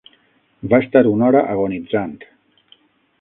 Va 0.71 0.79
estar 0.85 1.03
una 1.11 1.27
hora 1.31 1.43
agonitzant 1.57 2.17